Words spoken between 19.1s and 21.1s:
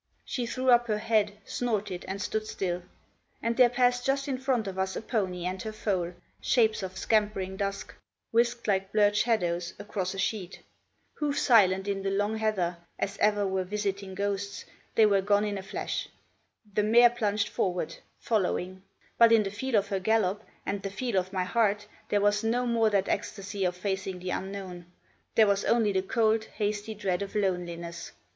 But, in the feel of her gallop, and the